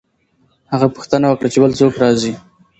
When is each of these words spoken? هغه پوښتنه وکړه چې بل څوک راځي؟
هغه 0.71 0.87
پوښتنه 0.95 1.25
وکړه 1.27 1.49
چې 1.53 1.59
بل 1.63 1.71
څوک 1.79 1.93
راځي؟ 2.03 2.33